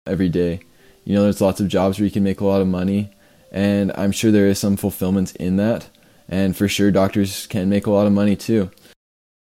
every 0.07 0.29
day. 0.29 0.61
You 1.05 1.15
know, 1.15 1.25
there's 1.25 1.41
lots 1.41 1.61
of 1.61 1.69
jobs 1.69 1.99
where 1.99 2.05
you 2.05 2.13
can 2.13 2.23
make 2.23 2.41
a 2.41 2.47
lot 2.47 2.63
of 2.63 2.69
money, 2.69 3.11
and 3.51 3.93
I'm 3.97 4.13
sure 4.13 4.31
there 4.31 4.47
is 4.47 4.59
some 4.59 4.77
fulfillment 4.77 5.35
in 5.37 5.57
that. 5.57 5.89
And 6.29 6.57
for 6.57 6.69
sure, 6.69 6.91
doctors 6.91 7.47
can 7.47 7.69
make 7.69 7.87
a 7.87 7.91
lot 7.91 8.07
of 8.07 8.13
money 8.13 8.37
too. 8.37 8.71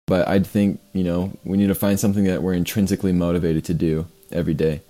But 0.10 0.28
I 0.28 0.40
think, 0.40 0.80
you 0.92 1.04
know, 1.04 1.38
we 1.44 1.56
need 1.56 1.68
to 1.68 1.76
find 1.76 2.00
something 2.00 2.24
that 2.24 2.42
we're 2.42 2.56
intrinsically 2.56 3.14
motivated 3.14 3.64
to 3.66 3.76
do 3.76 4.08
every 4.32 4.56
day. 4.56 4.82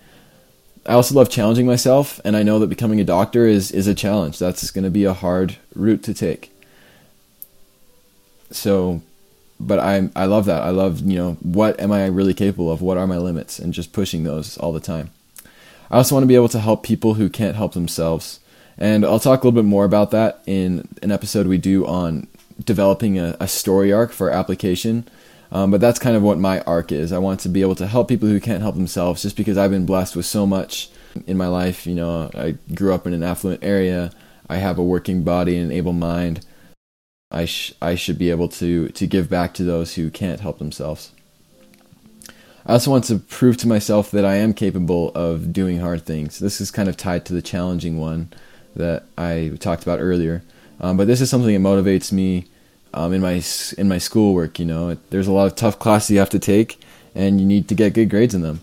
I 0.86 0.94
also 0.94 1.14
love 1.14 1.30
challenging 1.30 1.68
myself, 1.68 2.22
and 2.24 2.38
I 2.38 2.44
know 2.44 2.58
that 2.60 2.68
becoming 2.68 3.02
a 3.02 3.04
doctor 3.04 3.46
is, 3.46 3.70
is 3.70 3.86
a 3.86 3.94
challenge. 3.94 4.40
That's 4.40 4.72
going 4.72 4.86
to 4.86 4.90
be 4.90 5.04
a 5.04 5.14
hard 5.14 5.58
route 5.76 6.04
to 6.04 6.14
take. 6.14 6.54
So, 8.52 9.02
but 9.60 9.78
I 9.80 10.10
I 10.16 10.26
love 10.26 10.46
that. 10.46 10.64
I 10.64 10.70
love 10.70 11.02
you 11.02 11.18
know 11.18 11.34
what 11.42 11.78
am 11.82 11.92
I 11.92 12.06
really 12.06 12.34
capable 12.34 12.72
of? 12.72 12.82
What 12.82 12.98
are 12.98 13.06
my 13.06 13.18
limits? 13.18 13.60
And 13.60 13.74
just 13.74 13.92
pushing 13.92 14.24
those 14.24 14.58
all 14.58 14.72
the 14.72 14.80
time. 14.80 15.10
I 15.92 15.98
also 15.98 16.16
want 16.16 16.24
to 16.24 16.28
be 16.28 16.36
able 16.36 16.50
to 16.50 16.60
help 16.60 16.82
people 16.82 17.16
who 17.16 17.30
can't 17.30 17.58
help 17.58 17.74
themselves. 17.74 18.40
And 18.78 19.06
I'll 19.06 19.20
talk 19.20 19.44
a 19.44 19.48
little 19.48 19.62
bit 19.62 19.68
more 19.68 19.84
about 19.84 20.12
that 20.12 20.42
in 20.48 20.88
an 21.04 21.12
episode 21.12 21.46
we 21.46 21.58
do 21.58 21.86
on 21.86 22.28
developing 22.64 23.20
a, 23.20 23.36
a 23.40 23.48
story 23.48 23.92
arc 23.92 24.12
for 24.12 24.30
application. 24.30 25.08
Um, 25.52 25.72
but 25.72 25.82
that's 25.82 26.00
kind 26.00 26.16
of 26.16 26.22
what 26.22 26.38
my 26.38 26.62
arc 26.62 26.92
is. 26.92 27.12
I 27.12 27.18
want 27.18 27.40
to 27.42 27.50
be 27.50 27.62
able 27.62 27.76
to 27.76 27.88
help 27.88 28.08
people 28.08 28.28
who 28.28 28.40
can't 28.40 28.62
help 28.62 28.76
themselves 28.76 29.24
just 29.24 29.36
because 29.36 29.58
I've 29.58 29.72
been 29.72 29.86
blessed 29.86 30.16
with 30.16 30.26
so 30.26 30.46
much 30.46 30.90
in 31.26 31.38
my 31.38 31.48
life. 31.48 31.88
You 31.88 31.96
know, 31.96 32.30
I 32.36 32.58
grew 32.74 32.94
up 32.94 33.08
in 33.08 33.14
an 33.14 33.24
affluent 33.24 33.64
area, 33.64 34.12
I 34.48 34.58
have 34.58 34.78
a 34.78 34.84
working 34.84 35.24
body 35.24 35.58
and 35.58 35.72
an 35.72 35.78
able 35.78 35.94
mind. 35.94 36.46
I, 37.32 37.46
sh- 37.46 37.74
I 37.82 37.96
should 37.96 38.18
be 38.18 38.32
able 38.32 38.50
to, 38.50 38.90
to 38.90 39.08
give 39.08 39.30
back 39.30 39.54
to 39.56 39.64
those 39.64 39.96
who 39.96 40.10
can't 40.10 40.40
help 40.40 40.58
themselves. 40.58 41.12
I 42.66 42.74
also 42.74 42.92
want 42.92 43.06
to 43.06 43.18
prove 43.18 43.58
to 43.58 43.68
myself 43.68 44.12
that 44.12 44.26
I 44.26 44.36
am 44.36 44.54
capable 44.54 45.12
of 45.16 45.54
doing 45.54 45.80
hard 45.80 46.06
things. 46.06 46.40
This 46.40 46.60
is 46.60 46.70
kind 46.70 46.90
of 46.90 46.98
tied 46.98 47.26
to 47.26 47.34
the 47.34 47.42
challenging 47.42 47.98
one 47.98 48.32
that 48.76 49.06
I 49.18 49.54
talked 49.60 49.84
about 49.84 50.00
earlier. 50.00 50.44
Um, 50.80 50.98
but 50.98 51.08
this 51.08 51.22
is 51.22 51.30
something 51.30 51.54
that 51.54 51.68
motivates 51.68 52.12
me 52.12 52.46
um, 52.94 53.14
in 53.14 53.22
my 53.22 53.42
in 53.78 53.88
my 53.88 53.98
schoolwork. 53.98 54.60
You 54.60 54.66
know, 54.66 54.98
there's 55.10 55.28
a 55.28 55.32
lot 55.32 55.48
of 55.48 55.56
tough 55.56 55.80
classes 55.80 56.12
you 56.12 56.20
have 56.20 56.30
to 56.32 56.40
take, 56.40 56.80
and 57.16 57.40
you 57.40 57.46
need 57.46 57.68
to 57.70 57.76
get 57.76 57.94
good 57.94 58.10
grades 58.10 58.34
in 58.34 58.42
them. 58.42 58.62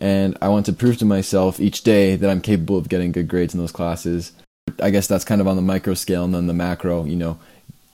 And 0.00 0.36
I 0.42 0.48
want 0.48 0.66
to 0.66 0.72
prove 0.72 0.98
to 0.98 1.04
myself 1.04 1.58
each 1.58 1.82
day 1.82 2.16
that 2.16 2.28
I'm 2.28 2.40
capable 2.40 2.76
of 2.76 2.88
getting 2.88 3.12
good 3.12 3.28
grades 3.28 3.54
in 3.54 3.60
those 3.60 3.72
classes. 3.72 4.32
I 4.80 4.90
guess 4.90 5.06
that's 5.06 5.24
kind 5.24 5.40
of 5.40 5.48
on 5.48 5.56
the 5.56 5.62
micro 5.62 5.94
scale, 5.94 6.24
and 6.24 6.34
then 6.34 6.46
the 6.46 6.52
macro. 6.52 7.04
You 7.04 7.16
know, 7.16 7.38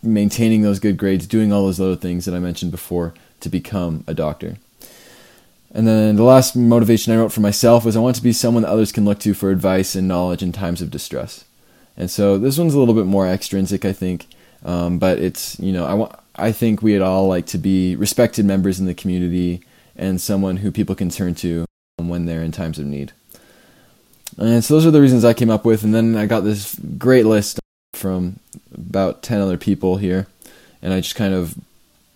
maintaining 0.02 0.62
those 0.62 0.80
good 0.80 0.96
grades, 0.96 1.26
doing 1.26 1.52
all 1.52 1.66
those 1.66 1.80
other 1.80 1.96
things 1.96 2.24
that 2.24 2.34
I 2.34 2.40
mentioned 2.40 2.72
before 2.72 3.14
to 3.40 3.48
become 3.48 4.04
a 4.06 4.14
doctor. 4.14 4.56
And 5.74 5.86
then 5.86 6.16
the 6.16 6.22
last 6.22 6.54
motivation 6.54 7.12
I 7.12 7.16
wrote 7.16 7.32
for 7.32 7.40
myself 7.40 7.84
was 7.84 7.96
I 7.96 8.00
want 8.00 8.16
to 8.16 8.22
be 8.22 8.32
someone 8.32 8.62
that 8.62 8.68
others 8.68 8.92
can 8.92 9.06
look 9.06 9.20
to 9.20 9.32
for 9.32 9.50
advice 9.50 9.94
and 9.94 10.06
knowledge 10.06 10.42
in 10.42 10.52
times 10.52 10.82
of 10.82 10.90
distress. 10.90 11.44
And 11.96 12.10
so 12.10 12.38
this 12.38 12.58
one's 12.58 12.74
a 12.74 12.78
little 12.78 12.94
bit 12.94 13.06
more 13.06 13.26
extrinsic, 13.26 13.84
I 13.84 13.92
think, 13.92 14.26
um, 14.64 14.98
but 14.98 15.18
it's 15.18 15.58
you 15.58 15.72
know 15.72 15.84
I 15.84 15.94
want 15.94 16.18
I 16.36 16.52
think 16.52 16.82
we'd 16.82 17.02
all 17.02 17.28
like 17.28 17.46
to 17.46 17.58
be 17.58 17.96
respected 17.96 18.44
members 18.46 18.80
in 18.80 18.86
the 18.86 18.94
community 18.94 19.62
and 19.96 20.20
someone 20.20 20.58
who 20.58 20.70
people 20.70 20.94
can 20.94 21.10
turn 21.10 21.34
to 21.36 21.66
when 21.98 22.26
they're 22.26 22.42
in 22.42 22.52
times 22.52 22.78
of 22.78 22.86
need. 22.86 23.12
And 24.38 24.64
so 24.64 24.74
those 24.74 24.86
are 24.86 24.90
the 24.90 25.00
reasons 25.00 25.24
I 25.24 25.34
came 25.34 25.50
up 25.50 25.64
with. 25.64 25.84
And 25.84 25.94
then 25.94 26.16
I 26.16 26.26
got 26.26 26.40
this 26.40 26.74
great 26.98 27.26
list 27.26 27.60
from 27.92 28.38
about 28.74 29.22
10 29.22 29.40
other 29.40 29.58
people 29.58 29.96
here. 29.98 30.26
And 30.80 30.92
I 30.92 31.00
just 31.00 31.14
kind 31.14 31.34
of 31.34 31.54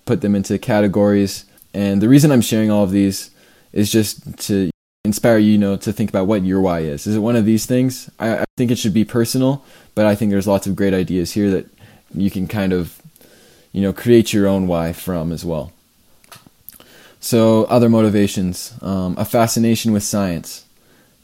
put 0.06 0.22
them 0.22 0.34
into 0.34 0.58
categories. 0.58 1.44
And 1.74 2.00
the 2.00 2.08
reason 2.08 2.32
I'm 2.32 2.40
sharing 2.40 2.70
all 2.70 2.84
of 2.84 2.90
these 2.90 3.30
is 3.72 3.92
just 3.92 4.38
to 4.46 4.70
inspire 5.06 5.38
you, 5.38 5.52
you 5.52 5.58
know, 5.58 5.76
to 5.76 5.92
think 5.92 6.10
about 6.10 6.26
what 6.26 6.44
your 6.44 6.60
why 6.60 6.80
is. 6.80 7.06
Is 7.06 7.16
it 7.16 7.20
one 7.20 7.36
of 7.36 7.46
these 7.46 7.64
things? 7.64 8.10
I, 8.18 8.40
I 8.40 8.44
think 8.56 8.70
it 8.70 8.78
should 8.78 8.92
be 8.92 9.04
personal, 9.04 9.64
but 9.94 10.04
I 10.04 10.14
think 10.14 10.30
there's 10.30 10.46
lots 10.46 10.66
of 10.66 10.76
great 10.76 10.92
ideas 10.92 11.32
here 11.32 11.50
that 11.50 11.66
you 12.14 12.30
can 12.30 12.46
kind 12.46 12.72
of, 12.72 13.00
you 13.72 13.80
know, 13.80 13.92
create 13.92 14.32
your 14.32 14.46
own 14.46 14.66
why 14.66 14.92
from 14.92 15.32
as 15.32 15.44
well. 15.44 15.72
So, 17.20 17.64
other 17.64 17.88
motivations 17.88 18.74
um, 18.82 19.16
a 19.18 19.24
fascination 19.24 19.92
with 19.92 20.02
science, 20.02 20.66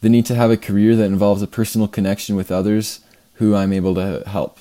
the 0.00 0.08
need 0.08 0.26
to 0.26 0.34
have 0.34 0.50
a 0.50 0.56
career 0.56 0.96
that 0.96 1.04
involves 1.04 1.42
a 1.42 1.46
personal 1.46 1.86
connection 1.86 2.34
with 2.34 2.50
others 2.50 3.00
who 3.34 3.54
I'm 3.54 3.72
able 3.72 3.94
to 3.96 4.22
help. 4.26 4.58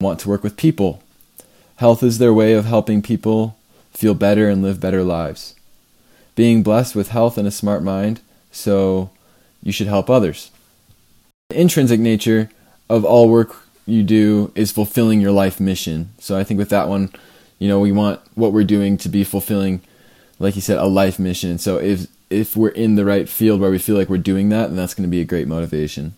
Want 0.00 0.20
to 0.20 0.28
work 0.28 0.42
with 0.42 0.56
people. 0.56 1.02
Health 1.76 2.02
is 2.02 2.18
their 2.18 2.34
way 2.34 2.52
of 2.52 2.66
helping 2.66 3.00
people 3.00 3.56
feel 3.92 4.14
better 4.14 4.48
and 4.48 4.62
live 4.62 4.80
better 4.80 5.02
lives. 5.02 5.54
Being 6.34 6.62
blessed 6.62 6.96
with 6.96 7.08
health 7.08 7.38
and 7.38 7.46
a 7.46 7.52
smart 7.52 7.82
mind, 7.82 8.20
so 8.50 9.10
you 9.62 9.72
should 9.72 9.86
help 9.86 10.10
others. 10.10 10.50
The 11.50 11.60
intrinsic 11.60 12.00
nature 12.00 12.50
of 12.88 13.04
all 13.04 13.28
work 13.28 13.56
you 13.86 14.02
do 14.02 14.52
is 14.54 14.72
fulfilling 14.72 15.20
your 15.20 15.32
life 15.32 15.60
mission. 15.60 16.10
So 16.18 16.36
I 16.36 16.44
think 16.44 16.58
with 16.58 16.70
that 16.70 16.88
one, 16.88 17.12
you 17.58 17.68
know, 17.68 17.80
we 17.80 17.92
want 17.92 18.20
what 18.34 18.52
we're 18.52 18.64
doing 18.64 18.96
to 18.98 19.08
be 19.08 19.24
fulfilling, 19.24 19.80
like 20.38 20.56
you 20.56 20.62
said, 20.62 20.78
a 20.78 20.86
life 20.86 21.18
mission. 21.18 21.58
So 21.58 21.78
if 21.78 22.06
if 22.30 22.56
we're 22.56 22.68
in 22.70 22.96
the 22.96 23.04
right 23.04 23.28
field 23.28 23.60
where 23.60 23.70
we 23.70 23.78
feel 23.78 23.96
like 23.96 24.08
we're 24.08 24.18
doing 24.18 24.48
that, 24.48 24.68
then 24.68 24.76
that's 24.76 24.94
going 24.94 25.08
to 25.08 25.10
be 25.10 25.20
a 25.20 25.24
great 25.24 25.46
motivation. 25.46 26.14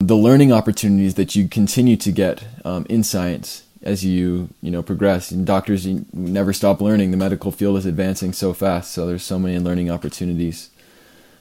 The 0.00 0.16
learning 0.16 0.52
opportunities 0.52 1.14
that 1.14 1.34
you 1.34 1.48
continue 1.48 1.96
to 1.96 2.12
get 2.12 2.44
um, 2.64 2.84
in 2.90 3.02
science 3.02 3.62
as 3.84 4.04
you 4.04 4.48
you 4.62 4.70
know 4.70 4.82
progress, 4.82 5.30
and 5.30 5.46
doctors 5.46 5.86
never 6.12 6.52
stop 6.52 6.80
learning. 6.80 7.10
The 7.10 7.16
medical 7.16 7.52
field 7.52 7.76
is 7.76 7.86
advancing 7.86 8.32
so 8.32 8.52
fast, 8.52 8.90
so 8.90 9.06
there's 9.06 9.22
so 9.22 9.38
many 9.38 9.58
learning 9.58 9.90
opportunities. 9.90 10.70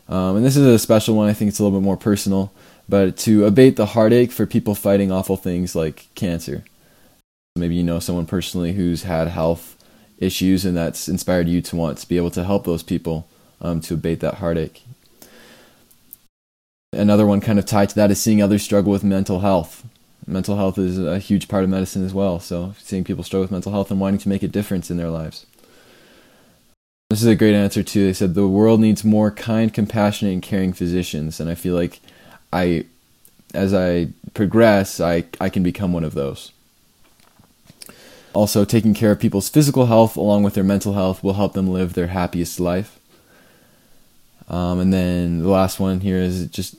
Um, 0.08 0.36
and 0.36 0.46
this 0.46 0.58
is 0.58 0.68
a 0.68 0.78
special 0.78 1.16
one. 1.16 1.30
I 1.30 1.34
think 1.34 1.50
it's 1.50 1.60
a 1.60 1.64
little 1.64 1.80
bit 1.80 1.86
more 1.86 1.98
personal, 1.98 2.52
but 2.88 3.18
to 3.20 3.46
abate 3.46 3.78
the 3.78 3.88
heartache 3.88 4.32
for 4.32 4.46
people 4.46 4.76
fighting 4.76 5.12
awful 5.12 5.38
things 5.38 5.76
like 5.76 6.08
cancer. 6.14 6.66
Maybe 7.56 7.76
you 7.76 7.84
know 7.84 8.00
someone 8.00 8.26
personally 8.26 8.74
who's 8.74 9.04
had 9.04 9.30
health 9.30 9.78
issues, 10.18 10.66
and 10.66 10.76
that's 10.76 11.08
inspired 11.08 11.48
you 11.48 11.62
to 11.62 11.76
want 11.76 11.98
to 12.00 12.08
be 12.08 12.18
able 12.18 12.32
to 12.32 12.44
help 12.44 12.66
those 12.66 12.84
people 12.84 13.28
um, 13.62 13.80
to 13.82 13.94
abate 13.94 14.20
that 14.20 14.36
heartache. 14.36 14.84
Another 16.92 17.26
one 17.26 17.42
kind 17.42 17.58
of 17.58 17.66
tied 17.66 17.90
to 17.90 17.96
that 17.96 18.12
is 18.12 18.22
seeing 18.22 18.42
others 18.42 18.64
struggle 18.64 18.92
with 18.92 19.04
mental 19.04 19.40
health. 19.40 19.84
Mental 20.25 20.56
health 20.56 20.77
is 20.77 20.98
a 21.00 21.20
huge 21.20 21.48
part 21.48 21.63
of 21.63 21.70
medicine 21.70 22.06
as 22.06 22.13
well, 22.13 22.39
so 22.39 22.74
seeing 22.80 23.03
people 23.03 23.24
struggle 23.24 23.44
with 23.44 23.51
mental 23.51 23.72
health 23.72 23.92
and 23.92 24.00
wanting 24.00 24.20
to 24.20 24.30
make 24.30 24.44
a 24.44 24.48
difference 24.48 24.89
in 24.89 24.98
their 24.98 25.10
lives. 25.10 25.46
This 27.10 27.22
is 27.22 27.27
a 27.27 27.36
great 27.36 27.56
answer 27.56 27.84
too. 27.84 28.06
They 28.06 28.13
said 28.13 28.34
the 28.34 28.48
world 28.48 28.80
needs 28.80 29.03
more 29.03 29.32
kind, 29.32 29.74
compassionate, 29.74 30.34
and 30.34 30.42
caring 30.42 30.74
physicians, 30.74 31.39
and 31.39 31.50
I 31.50 31.56
feel 31.56 31.75
like 31.75 32.00
I, 32.51 32.86
as 33.53 33.74
I 33.74 34.08
progress, 34.34 35.00
I 35.00 35.25
I 35.39 35.50
can 35.50 35.62
become 35.62 35.94
one 35.94 36.03
of 36.03 36.13
those. 36.13 36.51
Also, 38.34 38.65
taking 38.65 38.96
care 38.96 39.12
of 39.12 39.20
people's 39.20 39.50
physical 39.50 39.86
health 39.86 40.18
along 40.18 40.42
with 40.42 40.56
their 40.56 40.63
mental 40.63 40.94
health 40.94 41.24
will 41.24 41.34
help 41.34 41.53
them 41.53 41.68
live 41.68 41.94
their 41.94 42.08
happiest 42.08 42.60
life. 42.60 42.98
Um, 44.50 44.80
and 44.80 44.92
then 44.92 45.39
the 45.39 45.50
last 45.50 45.80
one 45.80 46.00
here 46.00 46.18
is 46.18 46.48
just 46.48 46.75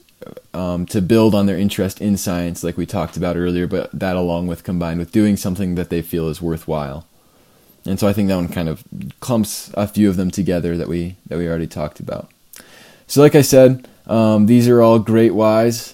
um, 0.53 0.85
to 0.87 1.01
build 1.01 1.35
on 1.35 1.45
their 1.45 1.57
interest 1.57 2.01
in 2.01 2.17
science, 2.17 2.63
like 2.63 2.77
we 2.77 2.85
talked 2.85 3.17
about 3.17 3.35
earlier, 3.35 3.67
but 3.67 3.89
that 3.97 4.15
along 4.15 4.47
with 4.47 4.63
combined 4.63 4.99
with 4.99 5.11
doing 5.11 5.37
something 5.37 5.75
that 5.75 5.89
they 5.89 6.01
feel 6.01 6.29
is 6.29 6.41
worthwhile. 6.41 7.07
And 7.85 7.99
so 7.99 8.07
I 8.07 8.13
think 8.13 8.29
that 8.29 8.35
one 8.35 8.47
kind 8.47 8.67
of 8.67 8.83
clumps 9.19 9.71
a 9.75 9.87
few 9.87 10.09
of 10.09 10.17
them 10.17 10.31
together 10.31 10.75
that 10.77 10.87
we 10.87 11.17
that 11.27 11.37
we 11.37 11.47
already 11.47 11.67
talked 11.67 11.99
about. 11.99 12.29
So, 13.07 13.21
like 13.21 13.35
I 13.35 13.43
said, 13.43 13.87
um, 14.07 14.47
these 14.47 14.67
are 14.67 14.81
all 14.81 14.97
great 14.97 15.33
whys, 15.33 15.93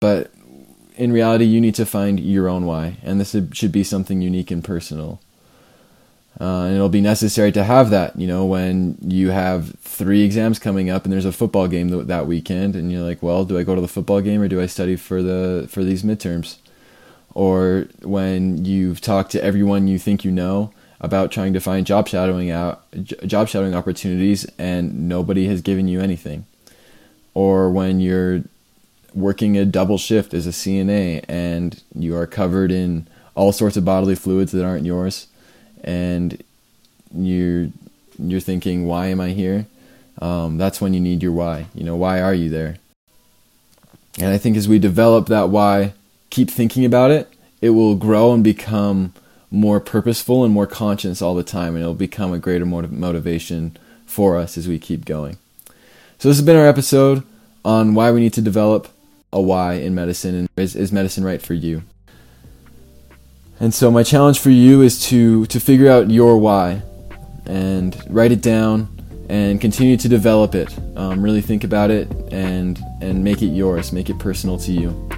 but 0.00 0.30
in 0.96 1.12
reality, 1.12 1.44
you 1.44 1.60
need 1.60 1.74
to 1.74 1.84
find 1.84 2.18
your 2.18 2.48
own 2.48 2.64
why, 2.64 2.96
and 3.02 3.20
this 3.20 3.36
should 3.52 3.72
be 3.72 3.84
something 3.84 4.22
unique 4.22 4.50
and 4.50 4.64
personal. 4.64 5.20
Uh, 6.38 6.64
and 6.64 6.74
it'll 6.74 6.90
be 6.90 7.00
necessary 7.00 7.50
to 7.50 7.64
have 7.64 7.88
that, 7.90 8.18
you 8.18 8.26
know, 8.26 8.44
when 8.44 8.98
you 9.00 9.30
have 9.30 9.74
three 9.80 10.22
exams 10.22 10.58
coming 10.58 10.90
up 10.90 11.04
and 11.04 11.12
there's 11.12 11.24
a 11.24 11.32
football 11.32 11.66
game 11.66 11.90
th- 11.90 12.06
that 12.06 12.26
weekend, 12.26 12.76
and 12.76 12.92
you're 12.92 13.02
like, 13.02 13.22
well, 13.22 13.44
do 13.44 13.58
I 13.58 13.62
go 13.62 13.74
to 13.74 13.80
the 13.80 13.88
football 13.88 14.20
game 14.20 14.42
or 14.42 14.48
do 14.48 14.60
I 14.60 14.66
study 14.66 14.96
for 14.96 15.22
the 15.22 15.66
for 15.70 15.82
these 15.82 16.02
midterms? 16.02 16.58
Or 17.32 17.88
when 18.02 18.64
you've 18.64 19.00
talked 19.00 19.30
to 19.32 19.42
everyone 19.42 19.88
you 19.88 19.98
think 19.98 20.24
you 20.24 20.30
know 20.30 20.72
about 21.00 21.30
trying 21.30 21.52
to 21.54 21.60
find 21.60 21.86
job 21.86 22.08
shadowing 22.08 22.50
out 22.50 22.82
job 23.02 23.48
shadowing 23.48 23.74
opportunities, 23.74 24.44
and 24.58 25.08
nobody 25.08 25.46
has 25.46 25.62
given 25.62 25.88
you 25.88 26.02
anything. 26.02 26.44
Or 27.32 27.70
when 27.70 28.00
you're 28.00 28.42
working 29.14 29.56
a 29.56 29.64
double 29.64 29.96
shift 29.96 30.34
as 30.34 30.46
a 30.46 30.50
CNA 30.50 31.24
and 31.26 31.82
you 31.94 32.14
are 32.14 32.26
covered 32.26 32.70
in 32.70 33.08
all 33.34 33.52
sorts 33.52 33.78
of 33.78 33.84
bodily 33.86 34.14
fluids 34.14 34.52
that 34.52 34.64
aren't 34.64 34.84
yours 34.84 35.28
and 35.86 36.42
you're 37.14 37.68
you're 38.18 38.40
thinking 38.40 38.86
why 38.86 39.06
am 39.06 39.20
I 39.20 39.30
here? 39.30 39.66
Um, 40.20 40.58
that's 40.58 40.80
when 40.80 40.94
you 40.94 41.00
need 41.00 41.22
your 41.22 41.32
why. 41.32 41.66
You 41.74 41.84
know 41.84 41.96
why 41.96 42.20
are 42.20 42.34
you 42.34 42.50
there? 42.50 42.76
And 44.18 44.28
I 44.28 44.38
think 44.38 44.56
as 44.56 44.68
we 44.68 44.78
develop 44.78 45.26
that 45.28 45.48
why 45.48 45.94
keep 46.30 46.50
thinking 46.50 46.84
about 46.84 47.10
it 47.10 47.32
it 47.60 47.70
will 47.70 47.94
grow 47.94 48.32
and 48.32 48.44
become 48.44 49.12
more 49.50 49.80
purposeful 49.80 50.44
and 50.44 50.52
more 50.52 50.66
conscious 50.66 51.22
all 51.22 51.34
the 51.34 51.42
time 51.42 51.74
and 51.74 51.82
it'll 51.82 51.94
become 51.94 52.32
a 52.32 52.38
greater 52.38 52.66
motiv- 52.66 52.92
motivation 52.92 53.76
for 54.04 54.36
us 54.36 54.58
as 54.58 54.68
we 54.68 54.78
keep 54.78 55.04
going. 55.04 55.38
So 56.18 56.28
this 56.28 56.38
has 56.38 56.44
been 56.44 56.56
our 56.56 56.66
episode 56.66 57.22
on 57.64 57.94
why 57.94 58.10
we 58.10 58.20
need 58.20 58.32
to 58.34 58.42
develop 58.42 58.88
a 59.32 59.40
why 59.40 59.74
in 59.74 59.94
medicine 59.94 60.34
and 60.34 60.48
is, 60.56 60.76
is 60.76 60.92
medicine 60.92 61.24
right 61.24 61.42
for 61.42 61.54
you? 61.54 61.82
And 63.60 63.72
so 63.72 63.90
my 63.90 64.02
challenge 64.02 64.38
for 64.38 64.50
you 64.50 64.82
is 64.82 65.02
to 65.08 65.46
to 65.46 65.58
figure 65.58 65.90
out 65.90 66.10
your 66.10 66.38
why 66.38 66.82
and 67.46 67.96
write 68.10 68.32
it 68.32 68.42
down 68.42 68.88
and 69.28 69.60
continue 69.60 69.96
to 69.96 70.08
develop 70.08 70.54
it. 70.54 70.76
Um, 70.96 71.22
really 71.22 71.40
think 71.40 71.64
about 71.64 71.90
it 71.90 72.08
and 72.32 72.78
and 73.00 73.24
make 73.24 73.42
it 73.42 73.48
yours, 73.48 73.92
make 73.92 74.10
it 74.10 74.18
personal 74.18 74.58
to 74.58 74.72
you. 74.72 75.10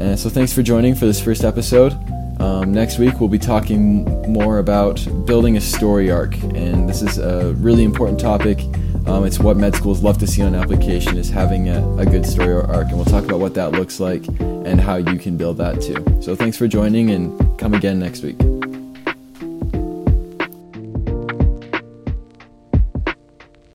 And 0.00 0.18
so 0.18 0.28
thanks 0.30 0.52
for 0.52 0.62
joining 0.62 0.94
for 0.94 1.06
this 1.06 1.20
first 1.20 1.44
episode. 1.44 1.92
Um, 2.40 2.72
next 2.72 2.98
week 2.98 3.20
we'll 3.20 3.28
be 3.28 3.38
talking 3.38 4.04
more 4.32 4.58
about 4.58 5.06
building 5.26 5.56
a 5.56 5.60
story 5.60 6.10
arc, 6.10 6.34
and 6.42 6.88
this 6.88 7.02
is 7.02 7.18
a 7.18 7.52
really 7.58 7.84
important 7.84 8.18
topic 8.18 8.58
um, 9.06 9.24
it's 9.24 9.38
what 9.38 9.56
med 9.56 9.74
schools 9.74 10.02
love 10.02 10.18
to 10.18 10.26
see 10.26 10.42
on 10.42 10.54
application 10.54 11.16
is 11.16 11.28
having 11.28 11.68
a, 11.68 11.96
a 11.98 12.06
good 12.06 12.24
story 12.26 12.52
or 12.52 12.70
arc, 12.70 12.88
and 12.88 12.96
we'll 12.96 13.04
talk 13.04 13.24
about 13.24 13.40
what 13.40 13.54
that 13.54 13.72
looks 13.72 14.00
like 14.00 14.26
and 14.40 14.80
how 14.80 14.96
you 14.96 15.18
can 15.18 15.36
build 15.36 15.56
that 15.58 15.80
too. 15.80 16.04
So 16.22 16.36
thanks 16.36 16.56
for 16.56 16.68
joining, 16.68 17.10
and 17.10 17.58
come 17.58 17.74
again 17.74 17.98
next 17.98 18.22
week. 18.22 18.61